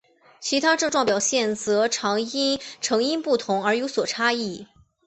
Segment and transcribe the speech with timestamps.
[0.39, 4.65] 其他症状表现则常因成因不同而有所差异。